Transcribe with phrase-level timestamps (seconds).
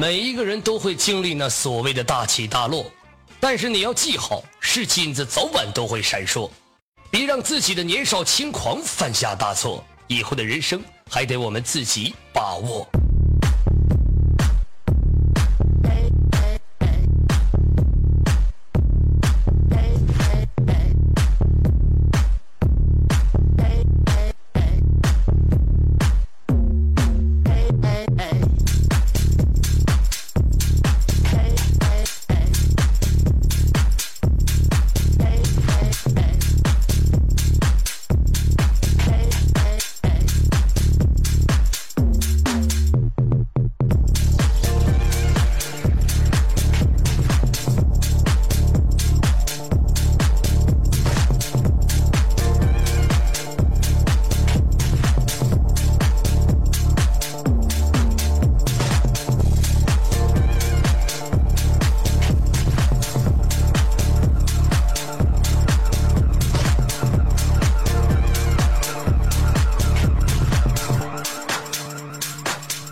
[0.00, 2.88] 每一个人都会经历那所谓的大起大落，
[3.40, 6.48] 但是你要记好，是金子早晚都会闪烁。
[7.10, 10.80] 别让自己的年少轻狂犯下大错，以后的人生
[11.10, 12.88] 还得我们自己把握。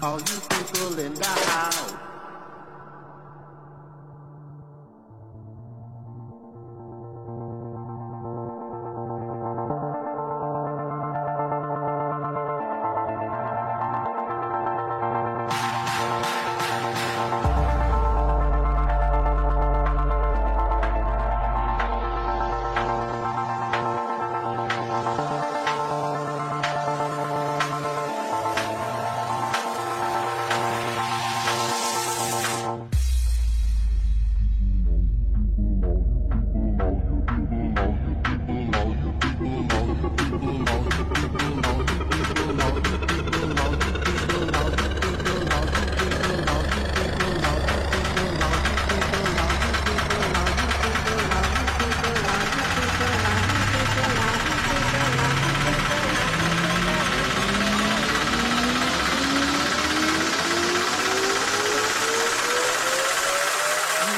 [0.07, 1.76] All you people in the house.